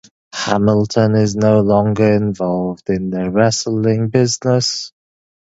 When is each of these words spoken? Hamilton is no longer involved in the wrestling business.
Hamilton 0.33 1.13
is 1.13 1.35
no 1.35 1.59
longer 1.59 2.11
involved 2.13 2.89
in 2.89 3.11
the 3.11 3.29
wrestling 3.29 4.09
business. 4.09 4.91